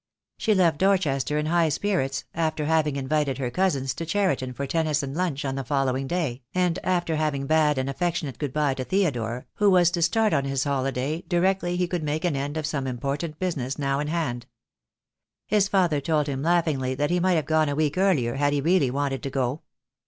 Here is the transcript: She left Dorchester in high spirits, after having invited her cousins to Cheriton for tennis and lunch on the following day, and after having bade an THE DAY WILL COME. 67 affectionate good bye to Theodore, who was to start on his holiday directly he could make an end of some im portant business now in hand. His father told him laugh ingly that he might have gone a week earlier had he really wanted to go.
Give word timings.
She 0.39 0.55
left 0.55 0.79
Dorchester 0.79 1.37
in 1.37 1.45
high 1.45 1.69
spirits, 1.69 2.23
after 2.33 2.65
having 2.65 2.95
invited 2.95 3.37
her 3.37 3.51
cousins 3.51 3.93
to 3.93 4.03
Cheriton 4.03 4.51
for 4.51 4.65
tennis 4.65 5.03
and 5.03 5.15
lunch 5.15 5.45
on 5.45 5.53
the 5.53 5.63
following 5.63 6.07
day, 6.07 6.41
and 6.55 6.79
after 6.83 7.17
having 7.17 7.43
bade 7.45 7.77
an 7.77 7.85
THE 7.85 7.93
DAY 7.93 7.93
WILL 7.93 7.93
COME. 7.93 7.93
67 8.15 8.33
affectionate 8.33 8.39
good 8.39 8.51
bye 8.53 8.73
to 8.73 8.83
Theodore, 8.83 9.45
who 9.57 9.69
was 9.69 9.91
to 9.91 10.01
start 10.01 10.33
on 10.33 10.45
his 10.45 10.63
holiday 10.63 11.21
directly 11.27 11.77
he 11.77 11.87
could 11.87 12.01
make 12.01 12.25
an 12.25 12.35
end 12.35 12.57
of 12.57 12.65
some 12.65 12.87
im 12.87 12.97
portant 12.97 13.37
business 13.37 13.77
now 13.77 13.99
in 13.99 14.07
hand. 14.07 14.47
His 15.45 15.67
father 15.67 16.01
told 16.01 16.25
him 16.25 16.41
laugh 16.41 16.65
ingly 16.65 16.97
that 16.97 17.11
he 17.11 17.19
might 17.19 17.33
have 17.33 17.45
gone 17.45 17.69
a 17.69 17.75
week 17.75 17.95
earlier 17.95 18.37
had 18.37 18.53
he 18.53 18.59
really 18.61 18.89
wanted 18.89 19.21
to 19.21 19.29
go. 19.29 19.61